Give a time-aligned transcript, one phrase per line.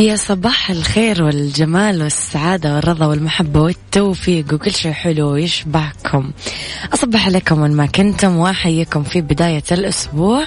[0.00, 6.30] يا صباح الخير والجمال والسعادة والرضا والمحبة والتوفيق وكل شيء حلو يشبهكم
[6.94, 10.46] أصبح عليكم وين ما كنتم وأحييكم في بداية الأسبوع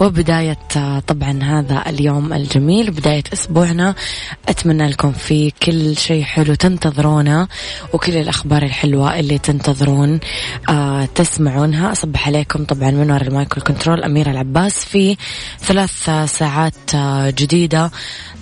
[0.00, 0.58] وبداية
[1.06, 3.94] طبعا هذا اليوم الجميل بداية أسبوعنا.
[4.48, 7.48] أتمنى لكم في كل شيء حلو تنتظرونا
[7.92, 10.20] وكل الأخبار الحلوة اللي تنتظرون
[10.68, 11.92] آه تسمعونها.
[11.92, 15.16] أصبح عليكم طبعا من وراء ال mic وال control أميرة العباس في
[15.60, 17.90] ثلاث ساعات آه جديدة.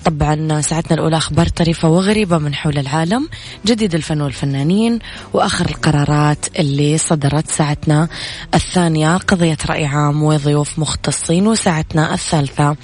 [0.04, 3.28] طبعا ساعتنا الأولى أخبار طريفة وغريبة من حول العالم
[3.66, 4.98] جديد الفن والفنانين
[5.32, 8.08] وآخر القرارات اللي صدرت ساعتنا
[8.54, 12.76] الثانية قضية رأي عام وضيوف مختصين وساعتنا الثالثة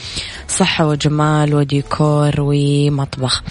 [0.49, 3.43] صحة وجمال وديكور ومطبخ.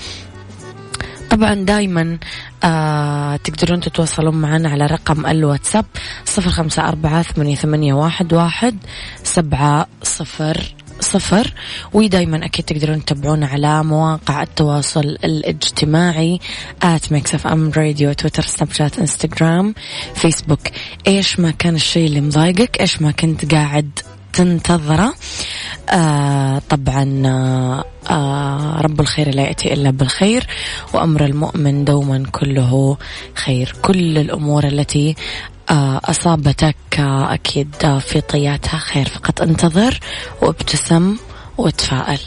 [1.30, 2.18] طبعا دايما
[2.64, 5.86] آه تقدرون تتواصلون معنا على رقم الواتساب
[6.26, 8.78] صفر خمسة أربعة ثمانية واحد
[9.24, 11.54] سبعة صفر صفر
[11.94, 16.40] ودايما أكيد تقدرون تتابعونا على مواقع التواصل الاجتماعي
[16.84, 19.76] at Mix FM Radio تويتر سناب شات انستغرام
[20.16, 20.60] فيسبوك
[21.08, 24.00] إيش ما كان الشيء اللي مضايقك إيش ما كنت قاعد
[24.36, 25.14] تنتظره؟
[25.90, 30.48] آه طبعا آه آه رب الخير لا يأتي إلا بالخير
[30.94, 32.98] وأمر المؤمن دوما كله
[33.36, 33.76] خير.
[33.82, 35.16] كل الأمور التي
[35.72, 39.08] أصابتك آه أكيد آه في طياتها خير.
[39.10, 40.00] فقط انتظر
[40.42, 41.16] وابتسم
[41.58, 42.20] وتفائل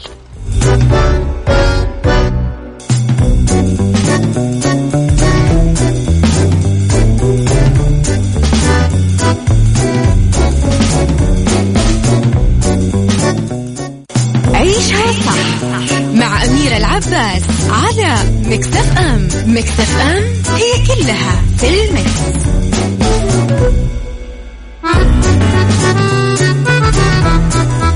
[14.53, 19.27] عيشها صح مع أميرة العباس على مكتف أم.
[19.47, 20.23] مكتف أم
[20.55, 22.39] هي كلها في المكس.
[23.49, 23.73] Thank
[27.83, 27.88] you.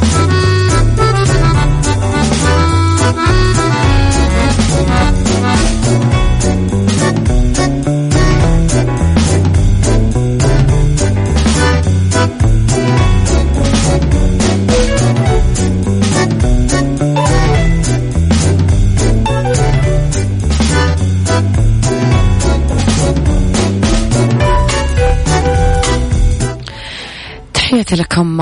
[27.96, 28.38] لكم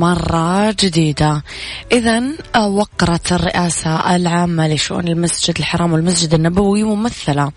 [0.00, 1.42] مرة جديدة.
[1.92, 2.22] إذا
[2.56, 7.52] وقرت الرئاسة العامة لشؤون المسجد الحرام والمسجد النبوي ممثلة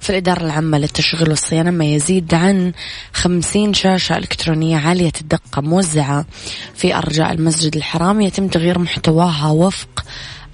[0.00, 2.72] في الإدارة العامة للتشغيل والصيانة ما يزيد عن
[3.12, 6.26] خمسين شاشة إلكترونية عالية الدقة موزعة
[6.74, 10.04] في أرجاء المسجد الحرام يتم تغيير محتواها وفق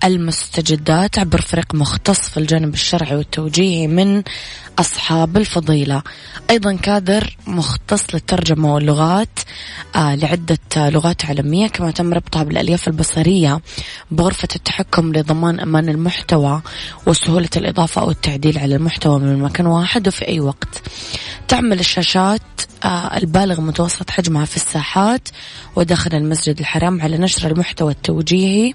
[0.04, 4.22] المستجدات عبر فريق مختص في الجانب الشرعي والتوجيهي من
[4.78, 6.02] أصحاب الفضيلة.
[6.50, 9.38] أيضا كادر مختص للترجمة واللغات
[9.96, 13.60] آه لعدة لغات عالمية كما تم ربطها بالألياف البصرية
[14.10, 16.62] بغرفة التحكم لضمان أمان المحتوى
[17.06, 20.82] وسهولة الإضافة أو التعديل على المحتوى من مكان واحد وفي أي وقت.
[21.48, 22.40] تعمل الشاشات
[22.84, 25.28] آه البالغ متوسط حجمها في الساحات
[25.76, 28.74] وداخل المسجد الحرام على نشر المحتوى التوجيهي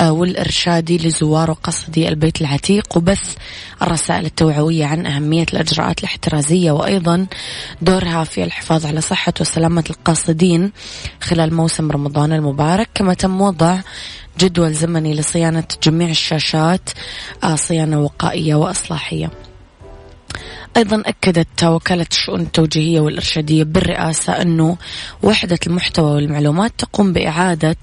[0.00, 0.12] آه
[0.48, 3.36] والإرشادي لزوار وقصدي البيت العتيق وبث
[3.82, 7.26] الرسائل التوعوية عن أهمية الإجراءات الاحترازية وأيضا
[7.82, 10.72] دورها في الحفاظ على صحة وسلامة القاصدين
[11.20, 12.88] خلال موسم رمضان المبارك.
[12.94, 13.80] كما تم وضع
[14.38, 16.90] جدول زمني لصيانة جميع الشاشات
[17.44, 19.30] آه صيانة وقائية وإصلاحية.
[20.76, 24.76] أيضا أكدت وكالة الشؤون التوجيهية والإرشادية بالرئاسة أنه
[25.22, 27.76] وحدة المحتوى والمعلومات تقوم بإعادة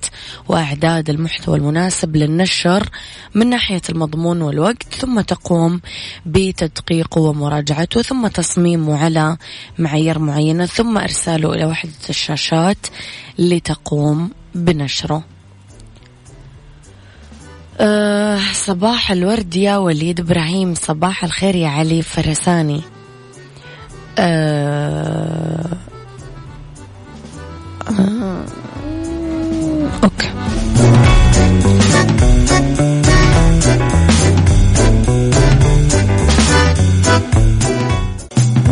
[0.47, 2.89] وإعداد المحتوى المناسب للنشر
[3.35, 5.81] من ناحية المضمون والوقت ثم تقوم
[6.25, 9.37] بتدقيقه ومراجعته ثم تصميمه على
[9.79, 12.87] معايير معينة ثم إرساله إلى وحدة الشاشات
[13.39, 15.34] لتقوم بنشره.
[17.79, 22.81] أه صباح الورد يا وليد إبراهيم صباح الخير يا علي فرساني.
[24.17, 25.65] أه
[27.89, 28.45] أه
[30.03, 30.29] أوكي.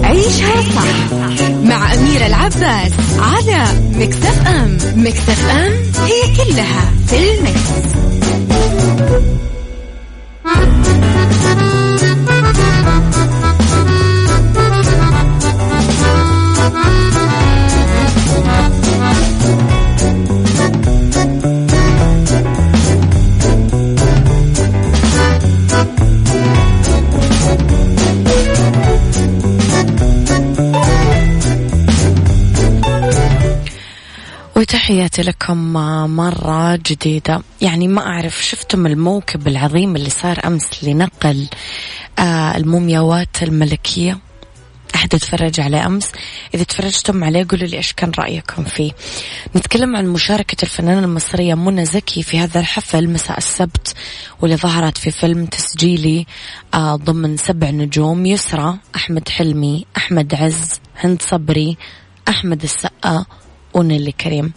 [0.03, 3.65] عيشها صح مع أميرة العباس على
[3.95, 4.77] Mix FM.
[4.95, 5.71] Mix FM
[6.05, 7.41] هي كلها في
[8.33, 9.33] ال mix.
[34.73, 35.73] وتحياتي لكم
[36.15, 37.41] مرة جديدة.
[37.61, 41.47] يعني ما أعرف شفتم الموكب العظيم اللي صار أمس لنقل
[42.19, 44.19] آه، المومياوات الملكية؟
[44.95, 46.11] أحد اتفرج عليه أمس؟
[46.53, 48.91] إذا تفرجتم عليه قولوا لي إيش كان رأيكم فيه.
[49.55, 53.93] نتكلم عن مشاركة الفنانة المصرية منى زكي في هذا الحفل مساء السبت
[54.41, 56.25] واللي ظهرت في فيلم تسجيلي
[56.73, 61.77] آه، ضمن سبع نجوم يسرى أحمد حلمي أحمد عز هند صبري
[62.29, 63.25] أحمد السقا
[63.73, 64.51] ونيلي كريم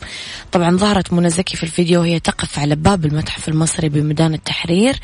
[0.52, 4.96] طبعا ظهرت منى زكي في الفيديو وهي تقف على باب المتحف المصري بميدان التحرير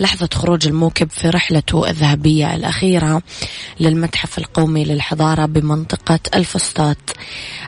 [0.00, 3.22] لحظة خروج الموكب في رحلته الذهبية الأخيرة
[3.80, 6.96] للمتحف القومي للحضارة بمنطقة الفسطاط.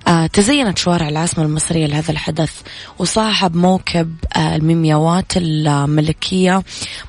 [0.09, 2.53] آه تزينت شوارع العاصمة المصرية لهذا الحدث
[2.99, 6.63] وصاحب موكب آه الميمياوات الملكية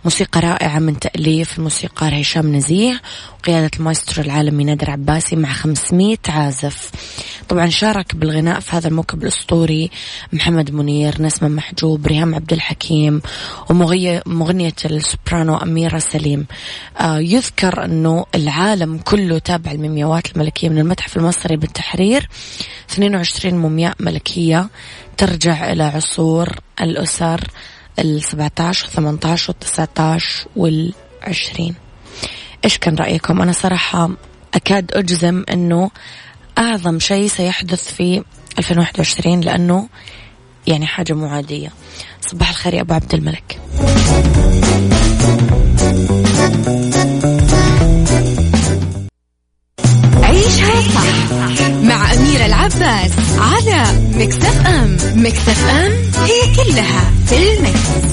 [0.05, 3.01] موسيقى رائعة من تأليف الموسيقار هشام نزيه
[3.39, 6.91] وقيادة المايسترو العالمي نادر عباسي مع 500 عازف.
[7.49, 9.91] طبعا شارك بالغناء في هذا الموكب الأسطوري
[10.33, 13.21] محمد منير نسمة محجوب ريهام عبد الحكيم
[13.69, 16.45] ومغنية السوبرانو أميرة سليم.
[16.99, 22.29] آه يذكر أنه العالم كله تابع المومياوات الملكية من المتحف المصري بالتحرير.
[22.91, 24.69] 22 مومياء ملكية
[25.17, 26.49] ترجع إلى عصور
[26.81, 27.47] الأسر
[27.99, 31.75] ال 17 و 18 و 19 وال 20
[32.65, 34.09] إيش كان رأيكم؟ أنا صراحة
[34.53, 35.91] أكاد أجزم إنه
[36.57, 38.23] أعظم شيء سيحدث في
[38.59, 39.89] 2021 لأنه
[40.67, 41.69] يعني حاجة مو عاديه
[42.21, 43.59] صباح الخير يا أبو عبد الملك.
[50.23, 51.31] عيشها صح
[51.83, 53.83] مع أميرة العباس على
[54.15, 55.91] مكتف أم مكتف أم
[56.25, 58.09] هي كلها في المكس.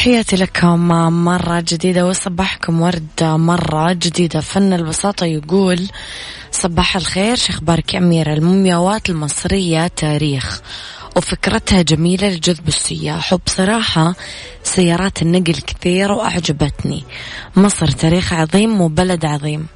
[0.00, 0.88] تحياتي لكم
[1.24, 4.40] مرة جديدة وصباحكم ورد مرة جديدة.
[4.40, 5.88] فن البساطة يقول
[6.52, 10.60] صباح الخير شخبارك أميرة المومياوات المصرية تاريخ.
[11.16, 13.32] وفكرتها جميلة لجذب السياح.
[13.32, 14.14] وبصراحة
[14.62, 17.04] سيارات النقل كثير وأعجبتني.
[17.56, 19.66] مصر تاريخ عظيم وبلد عظيم.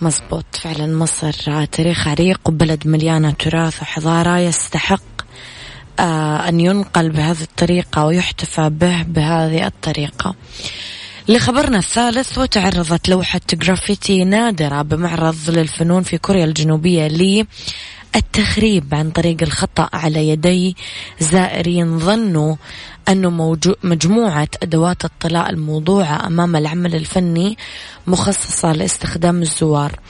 [0.00, 0.46] مزبوط.
[0.52, 5.02] فعلا مصر تاريخ عريق وبلد مليانة تراث وحضارة يستحق
[6.00, 10.34] أن ينقل بهذه الطريقة ويحتفى به بهذه الطريقة.
[11.28, 17.06] لخبرنا الثالث وتعرضت لوحة جرافيتي نادرة بمعرض للفنون في كوريا الجنوبية
[18.16, 20.76] التخريب عن طريق الخطأ على يدي
[21.20, 22.56] زائرين ظنوا
[23.08, 27.56] أنه مجموعة أدوات الطلاء الموضوعة أمام العمل الفني
[28.06, 30.00] مخصصة لاستخدام الزوار.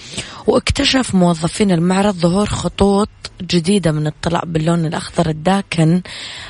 [0.46, 3.08] واكتشف موظفين المعرض ظهور خطوط
[3.42, 6.02] جديدة من الطلاء باللون الأخضر الداكن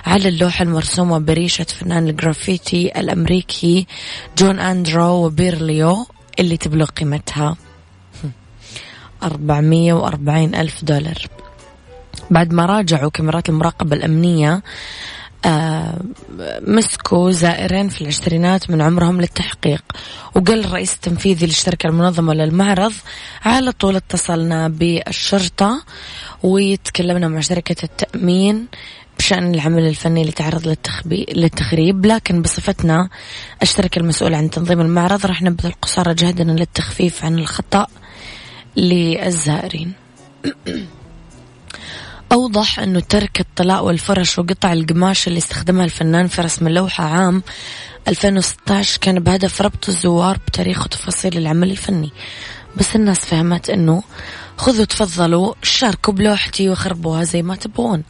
[0.06, 3.86] على اللوحة المرسومة بريشة فنان الجرافيتي الأمريكي
[4.38, 6.06] جون أندرو وبيرليو
[6.40, 7.56] اللي تبلغ قيمتها
[9.22, 11.26] 440 ألف دولار.
[12.32, 14.62] بعد ما راجعوا كاميرات المراقبة الأمنية
[15.44, 16.00] آه
[16.60, 19.82] مسكوا زائرين في العشرينات من عمرهم للتحقيق.
[20.34, 22.92] وقال الرئيس التنفيذي للشركة المنظمة للمعرض
[23.44, 25.82] على طول اتصلنا بالشرطة
[26.42, 28.66] وتكلمنا مع شركة التأمين
[29.18, 32.06] بشأن العمل الفني اللي تعرض للتخريب.
[32.06, 33.08] لكن بصفتنا
[33.62, 37.86] الشركة المسؤولة عن تنظيم المعرض راح نبذل قصارى جهدنا للتخفيف عن الخطأ
[38.76, 39.92] للزائرين.
[42.32, 47.42] أوضح أنه ترك الطلاء والفرش وقطع القماش اللي استخدمها الفنان في رسم اللوحة عام
[48.08, 52.10] 2016 كان بهدف ربط الزوار بتاريخ وتفاصيل العمل الفني
[52.76, 54.02] بس الناس فهمت أنه
[54.56, 58.02] خذوا تفضلوا شاركوا بلوحتي وخربوها زي ما تبغون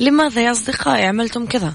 [0.00, 1.74] لماذا يا أصدقائي عملتم كذا؟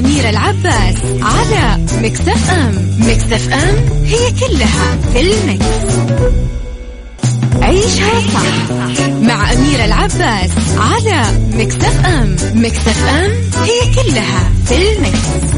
[0.00, 5.66] صح مع أميرة العباس على Mix FM Mix FM هي كلها في ال mix.
[7.62, 13.30] عيشها صح مع أميرة العباس على Mix FM Mix FM
[13.62, 15.50] هي كلها في ال mix.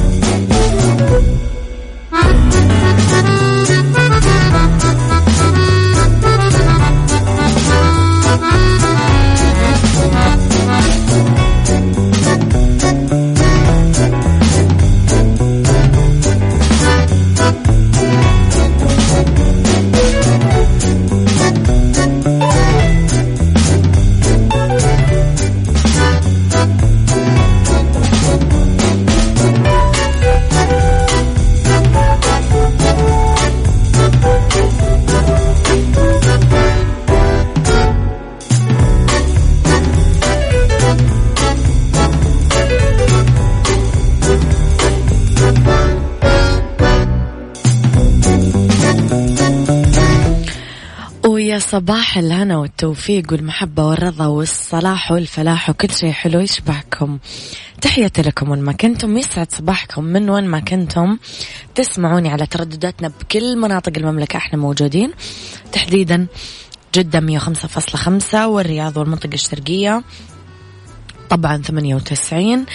[51.72, 57.18] صباح الهنا والتوفيق والمحبة والرضا والصلاح والفلاح وكل شيء حلو يشبهكم
[57.80, 61.18] تحياتي لكم وين ما كنتم يسعد صباحكم من وين ما كنتم.
[61.74, 65.12] تسمعوني على تردداتنا بكل مناطق المملكة إحنا موجودين
[65.72, 66.26] تحديدا
[66.94, 70.02] جدة 105.5 والرياض والمنطقة الشرقية
[71.30, 72.66] طبعا 98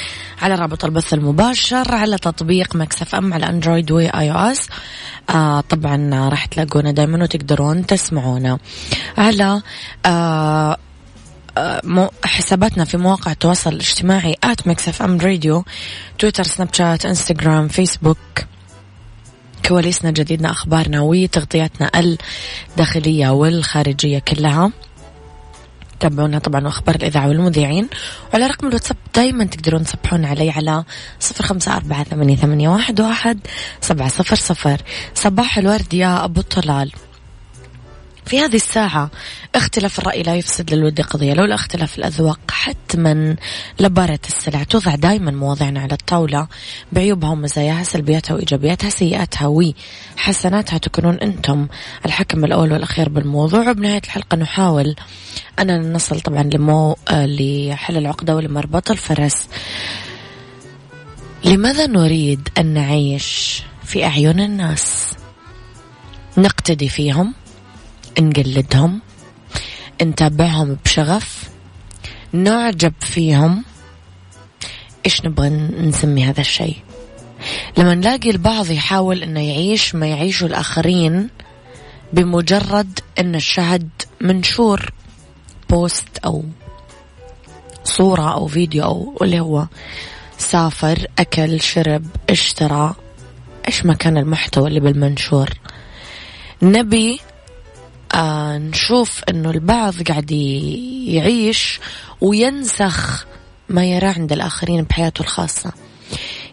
[0.41, 4.69] على رابط البث المباشر على تطبيق Mix FM على Android و iOS.
[5.29, 8.59] آه طبعا راح تلاقونا دائما وتقدرون تسمعونا.
[9.17, 9.61] على
[10.05, 10.77] آه,
[11.57, 15.65] آه، حساباتنا في مواقع التواصل الاجتماعي at Mix FM Radio
[16.19, 18.17] تويتر سناب شات انستغرام فيسبوك
[19.67, 21.91] كواليسنا جديدنا أخبارنا وتغطياتنا
[22.69, 24.71] الداخلية والخارجية كلها.
[25.99, 27.89] تابعونا طبعا وأخبار الإذاعة والمذيعين.
[28.33, 30.83] وعلى رقم الواتساب دائما تقدرون تصبحون علي على
[31.19, 33.39] صفر خمسة أربعة ثمانية, واحد, واحد
[33.81, 34.81] سبعة صفر صفر.
[35.13, 36.91] صباح الورد يا أبو الطلال.
[38.27, 39.11] في هذه الساعة
[39.55, 41.33] اختلاف الرأي لا يفسد للود قضية.
[41.33, 43.35] لولا اختلاف الأذواق حتما
[43.79, 44.63] لبارة السلع.
[44.63, 46.47] توضع دائما مواضعنا على الطاولة.
[46.91, 51.67] بعيوبها ومزاياها سلبياتها وإيجابياتها سيئاتها وحسناتها تكونون أنتم
[52.05, 53.69] الحكم الأول والأخير بالموضوع.
[53.69, 54.95] وبنهاية الحلقة نحاول
[55.59, 59.47] أننا نصل طبعا لمو لحل العقدة ولمربط الفرس.
[61.45, 65.13] لماذا نريد أن نعيش في أعين الناس؟
[66.37, 67.33] نقتدي فيهم.
[68.19, 69.01] نقلدهم
[70.01, 71.49] نتابعهم بشغف
[72.33, 73.63] نعجب فيهم.
[75.05, 76.77] إيش نبغى نسمي هذا الشيء؟
[77.77, 81.29] لما نلاقي البعض يحاول إنه يعيش ما يعيشه الآخرين
[82.13, 83.89] بمجرد إن الشهد
[84.21, 84.91] منشور
[85.69, 86.43] بوست أو
[87.83, 89.67] صورة أو فيديو أو اللي هو
[90.37, 92.95] سافر أكل شرب اشترى
[93.67, 95.49] إيش ما كان المحتوى اللي بالمنشور.
[96.61, 97.19] نبي
[98.17, 101.79] آه نشوف إنه البعض قاعد يعيش
[102.21, 103.25] وينسخ
[103.69, 105.71] ما يراه عند الآخرين بحياته الخاصة.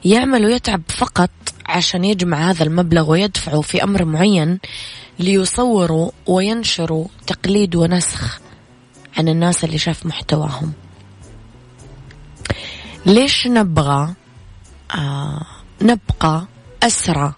[0.05, 1.31] يعمل ويتعب فقط
[1.67, 4.59] عشان يجمع هذا المبلغ ويدفعه في أمر معين
[5.19, 8.41] ليصوروا وينشروا تقليد ونسخ
[9.17, 10.73] عن الناس اللي شاف محتواهم.
[13.07, 14.15] ليش نبغى
[14.95, 15.47] آه
[15.83, 16.47] نبقى
[16.83, 17.33] أسرى؟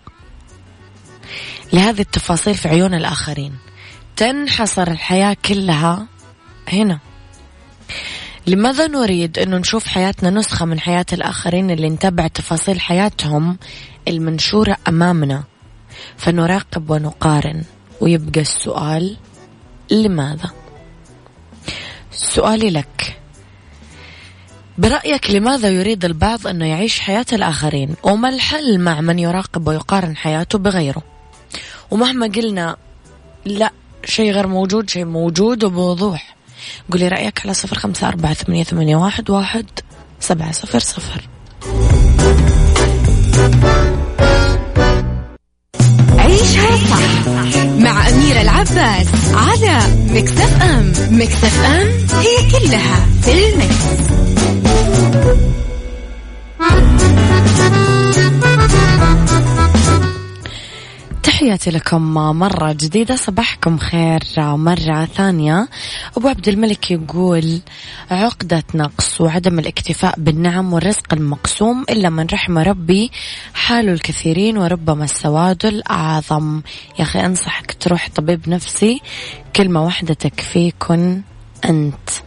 [1.73, 3.66] لهذه التفاصيل في عيون الآخرين.
[4.17, 6.07] تنحصر الحياة كلها
[6.73, 6.99] هنا.
[8.47, 13.59] لماذا نريد أنه نشوف حياتنا نسخة من حياة الآخرين اللي نتابع تفاصيل حياتهم
[14.09, 15.45] المنشورة أمامنا؟
[16.17, 17.63] فنراقب ونقارن
[18.01, 19.17] ويبقى السؤال
[19.91, 20.51] لماذا؟
[22.11, 23.19] سؤالي لك.
[24.79, 30.59] برأيك لماذا يريد البعض أنه يعيش حياة الآخرين؟ وما الحل مع من يراقب ويقارن حياته
[30.59, 31.03] بغيره؟
[31.91, 32.77] ومهما قلنا
[33.45, 33.71] لا
[34.07, 36.37] شيء غير موجود شيء موجود وبوضوح.
[36.93, 39.67] قولي رأيك على صفر خمسة أربعة ثمانية, ثمانية واحد, واحد
[40.21, 41.29] سبعة صفر صفر.
[46.19, 47.29] عيشها صح
[47.79, 49.79] مع أميرة العباس على
[50.11, 51.89] مكتف أم مكتف أم
[52.21, 54.07] هي كلها في المكس.
[61.27, 65.69] تحياتي لكم مرة جديدة صباحكم خير مرة ثانية.
[66.17, 67.61] أبو عبد الملك يقول
[68.11, 73.11] عقدة نقص وعدم الاكتفاء بالنعم والرزق المقسوم إلا من رحم ربي
[73.55, 76.63] حال الكثيرين وربما السواد الأعظم.
[76.99, 79.01] يا أخي أنصحك تروح طبيب نفسي
[79.57, 81.23] كلمة واحدة تكفيكن
[81.65, 82.26] أنت.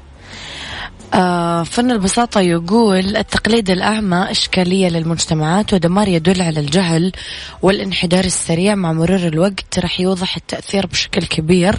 [1.63, 7.12] فن البساطة يقول التقليد الأعمى إشكالية للمجتمعات ودمار يدل على الجهل
[7.62, 11.75] والانحدار السريع مع مرور الوقت رح يوضح التأثير بشكل كبير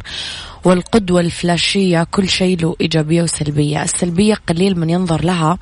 [0.65, 3.83] والقدوة الفلاشية كل شيء له إيجابية وسلبية.
[3.83, 5.59] السلبية قليل من ينظر لها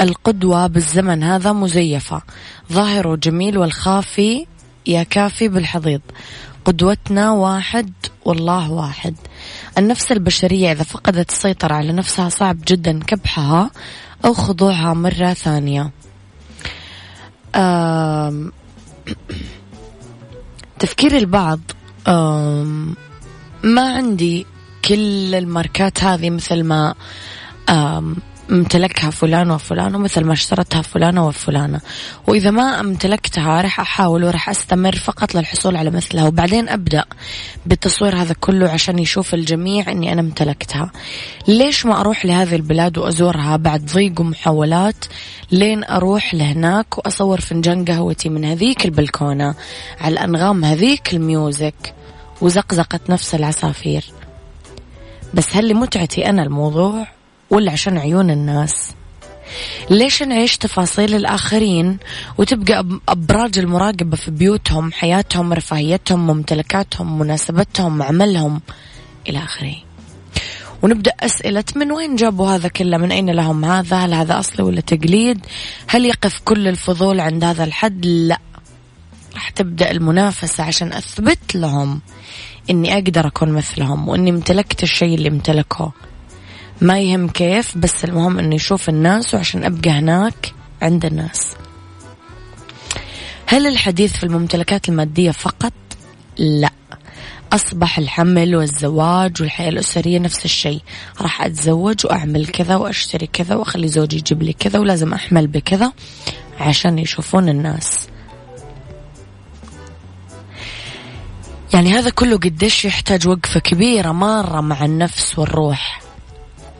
[0.00, 2.22] القدوة بالزمن هذا مزيفة.
[2.72, 4.46] ظاهر وجميل والخافي
[4.86, 6.00] يا كافي بالحضيض.
[6.64, 7.92] قدوتنا واحد
[8.24, 9.14] والله واحد.
[9.78, 13.70] النفس البشرية إذا فقدت السيطرة على نفسها صعب جدا كبحها
[14.24, 15.90] أو خضوعها مرة ثانية.
[20.78, 21.60] تفكير البعض
[23.62, 24.46] ما عندي
[24.84, 26.94] كل الماركات هذه مثل ما
[28.50, 31.80] امتلكها فلان وفلان ومثل ما اشترتها فلانة وفلانة.
[32.26, 37.04] وإذا ما امتلكتها راح أحاول وراح أستمر فقط للحصول على مثلها وبعدين أبدأ
[37.66, 40.90] بالتصوير هذا كله عشان يشوف الجميع أني أنا امتلكتها.
[41.48, 45.04] ليش ما أروح لهذه البلاد وأزورها بعد ضيق ومحاولات؟
[45.52, 49.54] لين أروح لهناك وأصور فنجان قهوتي من هذيك البلكونة
[50.00, 51.94] على أنغام هذيك الميوزك
[52.40, 54.04] وزقزقة نفس العصافير.
[55.34, 57.15] بس هل لمتعتي أنا الموضوع؟
[57.50, 58.90] ولا عشان عيون الناس.
[59.90, 61.98] ليش نعيش تفاصيل الآخرين
[62.38, 68.60] وتبقى أبراج المراقبة في بيوتهم حياتهم رفاهيتهم ممتلكاتهم مناسبتهم عملهم؟
[69.28, 69.74] إلى آخره.
[70.82, 74.80] ونبدأ أسئلة من وين جابوا هذا كله؟ من أين لهم هذا؟ هل هذا أصلي ولا
[74.80, 75.46] تقليد؟
[75.88, 78.38] هل يقف كل الفضول عند هذا الحد؟ لا.
[79.34, 82.00] راح تبدأ المنافسة عشان أثبت لهم
[82.70, 85.92] إني أقدر أكون مثلهم وإني امتلكت الشيء اللي امتلكه
[86.80, 91.56] ما يهم كيف بس المهم إنه يشوف الناس وعشان أبقى هناك عند الناس.
[93.46, 95.72] هل الحديث في الممتلكات المادية فقط؟
[96.38, 96.70] لا.
[97.52, 100.82] أصبح الحمل والزواج والحياة الأسرية نفس الشيء.
[101.20, 105.92] راح أتزوج وأعمل كذا وأشتري كذا وأخلي زوجي يجيب لي كذا ولازم أحمل بكذا
[106.60, 108.08] عشان يشوفون الناس.
[111.74, 116.05] يعني هذا كله قديش يحتاج وقفة كبيرة مرة مع النفس والروح.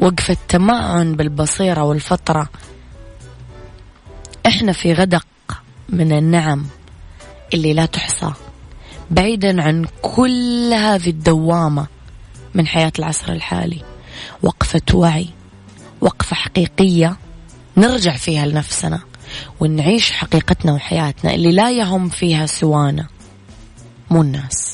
[0.01, 2.49] وقفة تمعن بالبصيرة والفطرة.
[4.47, 5.27] إحنا في غدق
[5.89, 6.67] من النعم
[7.55, 8.33] اللي لا تحصى
[9.11, 11.87] بعيدا عن كل هذه الدوامة
[12.55, 13.83] من حياة العصر الحالي.
[14.43, 15.29] وقفة وعي
[16.01, 17.17] وقفة حقيقية
[17.77, 19.01] نرجع فيها لنفسنا
[19.61, 23.07] ونعيش حقيقتنا وحياتنا اللي لا يهم فيها سوانا
[24.11, 24.66] مو الناس.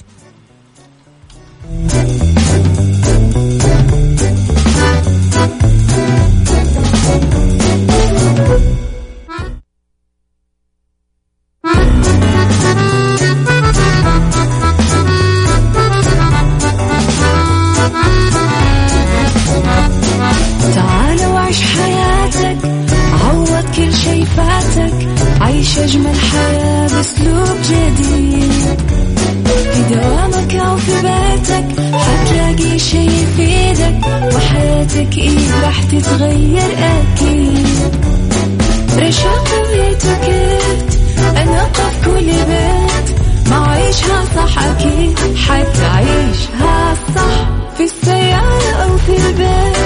[47.82, 49.76] في السيارة أو في البيت.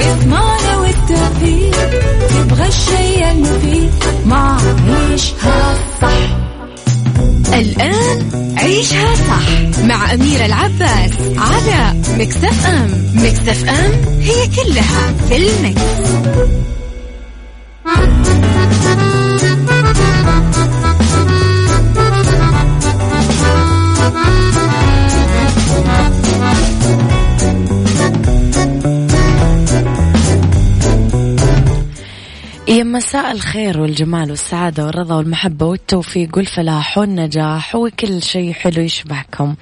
[0.00, 1.90] اسمعنا والتوفيق
[2.28, 3.92] تبغى الشيء المفيد.
[4.26, 6.36] مع عيشها صح.
[7.54, 9.82] الآن عيشها صح.
[9.84, 12.90] مع أميرة العباس على مكتف أم.
[13.14, 15.82] مكتف أم هي كلها في المكس.
[32.82, 39.54] يا مساء الخير والجمال والسعادة والرضا والمحبة والتوفيق والفلاح والنجاح وكل شيء حلو يشبهكم.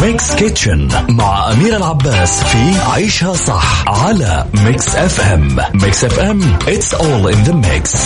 [0.00, 6.58] mix kitchen مع أمير العباس في عيشها صح على ميكس اف ام ميكس اف ام
[6.66, 7.98] it's all in the mix.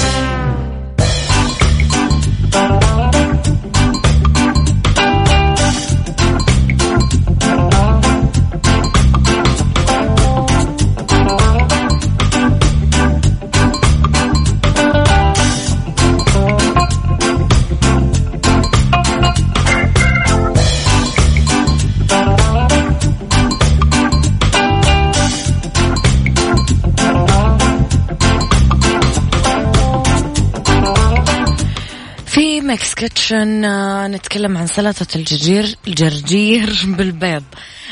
[32.98, 37.42] kitchen آه، نتكلم عن سلطة الجرجير الجرجير بالبيض.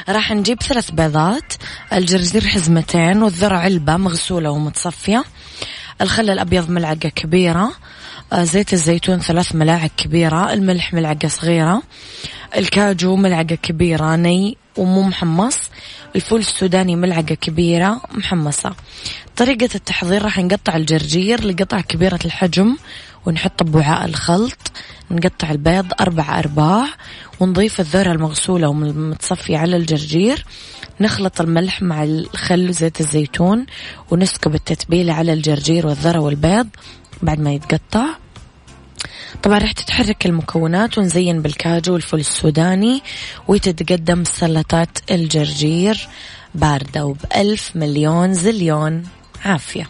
[0.09, 1.53] راح نجيب ثلاث بيضات.
[1.93, 5.25] الجرجير حزمتين والذرة علبة مغسولة ومتصفية.
[6.01, 7.73] الخل الأبيض ملعقة كبيرة.
[8.33, 10.53] آه، زيت الزيتون ثلاث ملاعق كبيرة.
[10.53, 11.83] الملح ملعقة صغيرة.
[12.57, 15.59] الكاجو ملعقة كبيرة ني ومو محمص.
[16.17, 18.75] الفول السوداني ملعقة كبيرة محمصة.
[19.37, 22.77] طريقة التحضير راح نقطع الجرجير لقطع كبيرة الحجم
[23.27, 24.73] ونحطه بوعاء الخلط
[25.11, 26.87] نقطع البيض أربع أرباع
[27.41, 30.45] ونضيف الذرة المغسولة والمتصفية على الجرجير
[31.01, 33.67] نخلط الملح مع الخل وزيت الزيتون
[34.11, 36.69] ونسكب التتبيلة على الجرجير والذرة والبيض
[37.23, 38.07] بعد ما يتقطع.
[39.43, 43.03] طبعا راح تتحرك المكونات ونزين بالكاجو والفول السوداني
[43.49, 46.09] وتتقدم سلطات الجرجير
[46.55, 49.03] باردة وبألف مليون زليون.
[49.45, 49.87] عافية.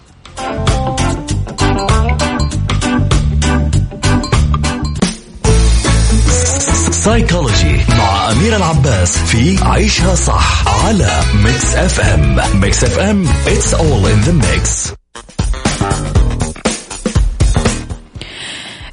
[6.90, 13.74] سايكولوجي مع أمير العباس في عيشها صح على ميكس اف ام ميكس اف ام it's
[13.74, 14.92] all in the mix.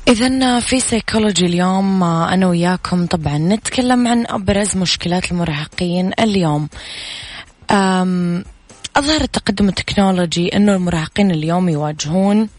[0.08, 6.70] إذا في سيكولوجي اليوم أنا وياكم طبعا نتكلم عن أبرز مشكلات المراهقين اليوم.
[8.96, 12.50] أظهر التقدم التكنولوجي أنه المراهقين اليوم يواجهون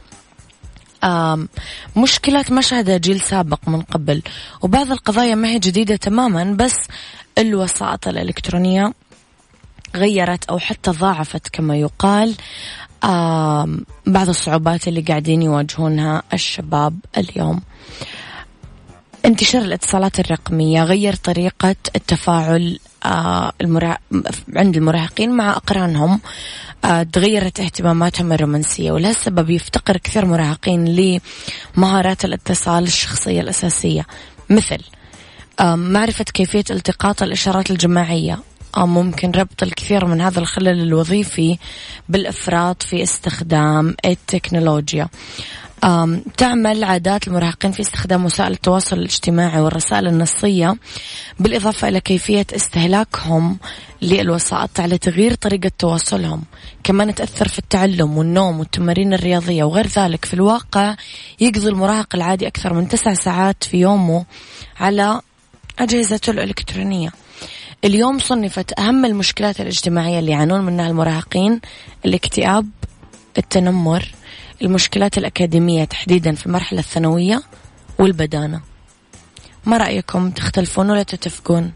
[1.97, 4.23] مشكلات ما شهدها جيل سابق من قبل.
[4.63, 6.77] وبعض القضايا ما هي جديدة تماما بس
[7.39, 8.93] الوسائط الإلكترونية
[9.97, 12.35] غيرت أو حتى ضاعفت كما يقال.
[14.07, 17.63] بعض الصعوبات اللي قاعدين يواجهونها الشباب اليوم.
[19.25, 23.53] انتشار الاتصالات الرقمية غير طريقة التفاعل آه،
[24.57, 26.21] عند المراهقين مع أقرانهم
[26.85, 30.85] آه، تغيرت اهتماماتهم الرومانسية ولهالسبب يفتقر كثير مراهقين
[31.77, 34.07] لمهارات الاتصال الشخصية الأساسية.
[34.51, 34.79] مثل
[35.61, 38.39] معرفة كيفية التقاط الإشارات الجماعية
[38.79, 41.59] ممكن ربط الكثير من هذا الخلل الوظيفي
[42.09, 45.09] بالإفراط في استخدام التكنولوجيا.
[46.37, 50.77] تعمل عادات المراهقين في استخدام وسائل التواصل الاجتماعي والرسائل النصية
[51.41, 53.59] بالإضافة إلى كيفية استهلاكهم
[54.03, 56.43] للوسائط على تغيير طريقة تواصلهم.
[56.85, 59.65] كمان تأثر في التعلم والنوم والتمارين الرياضية.
[59.65, 60.97] وغير ذلك في الواقع
[61.41, 64.25] يقضي المراهق العادي أكثر من تسع ساعات في يومه
[64.81, 65.21] على
[65.79, 67.11] أجهزته الإلكترونية.
[67.85, 71.61] اليوم صنفت أهم المشكلات الاجتماعية اللي يعانون منها المراهقين
[72.05, 72.69] الاكتئاب
[73.39, 74.15] التنمر
[74.63, 77.43] المشكلات الأكاديمية تحديدا في المرحلة الثانوية
[77.99, 78.61] والبدانة.
[79.67, 81.73] ما رأيكم؟ تختلفون ولا تتفقون؟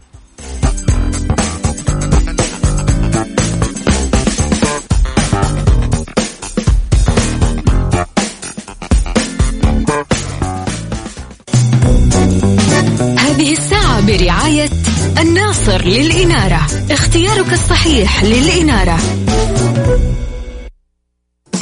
[15.69, 16.67] الناصر للإنارة.
[16.91, 18.97] اختيارك الصحيح للإنارة.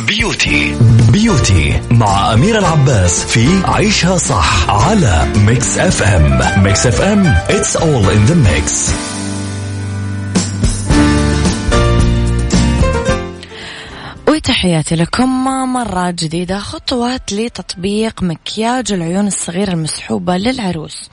[0.07, 0.75] beauty.
[1.11, 7.75] beauty مع أمير العباس في عيشها صح على ميكس اف ام ميكس اف ام it's
[7.75, 8.91] all in the mix.
[14.27, 15.43] وتحياتي لكم
[15.73, 21.09] مرة جديدة خطوات لتطبيق مكياج العيون الصغيرة المسحوبة للعروس.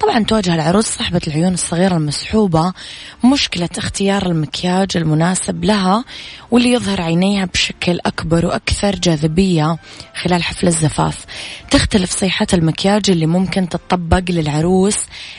[0.00, 2.72] طبعا تواجه العروس صاحبة العيون الصغيرة المسحوبة
[3.24, 6.04] مشكلة اختيار المكياج المناسب لها
[6.50, 9.78] واللي يظهر عينيها بشكل أكبر وأكثر جاذبية
[10.14, 11.24] خلال حفل الزفاف.
[11.70, 14.98] تختلف صيحة المكياج اللي ممكن تطبق للعروس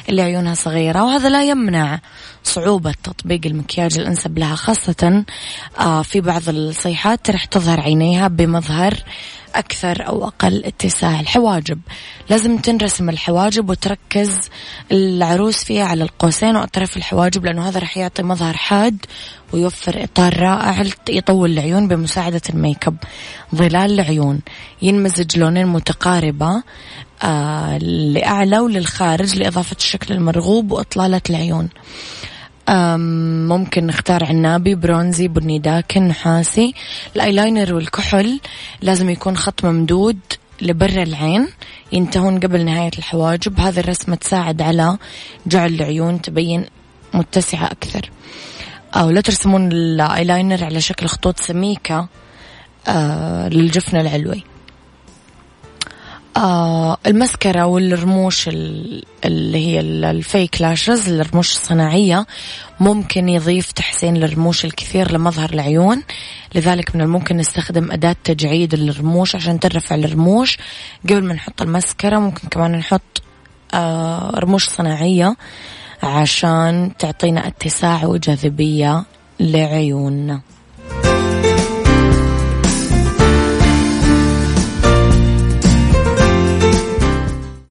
[0.10, 2.00] اللي عيونها صغيرة وهذا لا يمنع
[2.44, 5.24] صعوبة تطبيق المكياج الأنسب لها خاصة
[5.80, 8.94] آه، في بعض الصيحات رح تظهر عينيها بمظهر
[9.60, 11.20] أكثر أو أقل اتساع.
[11.20, 11.80] الحواجب.
[12.30, 14.40] لازم تنرسم الحواجب وتركز
[14.92, 19.06] العروس فيها على القوسين وأطراف الحواجب لأنه هذا راح يعطي مظهر حاد
[19.54, 22.98] ويوفر إطار رائع يطول العيون بمساعدة الميك أب.
[23.56, 24.42] ظلال العيون.
[24.82, 26.64] ينمزج لونين متقاربة
[27.24, 31.70] آه لأعلى وللخارج لإضافة الشكل المرغوب وإطلالة العيون.
[32.70, 36.74] ممكن نختار عنابي برونزي بني داكن نحاسي.
[37.16, 38.40] الأيلاينر والكحل
[38.82, 40.20] لازم يكون خط ممدود
[40.62, 41.48] لبر العين.
[41.92, 43.60] ينتهون قبل نهاية الحواجب.
[43.60, 44.98] هذه الرسمة تساعد على
[45.48, 46.66] جعل العيون تبين
[47.14, 48.10] متسعة أكثر.
[48.96, 52.08] أو لا ترسمون الأيلاينر على شكل خطوط سميكة
[52.88, 54.44] آه للجفن العلوي.
[56.38, 58.48] آه المسكرة والرموش
[59.26, 62.28] اللي هي ال fake lashes الرموش الصناعية
[62.80, 66.04] ممكن يضيف تحسين للرموش الكثير لمظهر العيون.
[66.56, 70.58] لذلك من الممكن نستخدم أداة تجعيد الرموش عشان ترفع الرموش.
[71.04, 73.22] قبل ما نحط المسكرة ممكن كمان نحط
[73.74, 75.36] آه رموش صناعية
[76.04, 79.06] عشان تعطينا اتساع وجاذبية
[79.40, 80.42] لعيوننا.